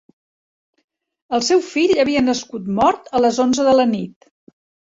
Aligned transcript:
El 1.37 1.43
seu 1.49 1.61
fill 1.67 1.93
havia 2.05 2.25
nascut 2.31 2.75
mort 2.81 3.15
a 3.21 3.25
les 3.27 3.41
onze 3.47 3.71
de 3.73 3.79
la 3.81 3.87
nit. 3.97 4.31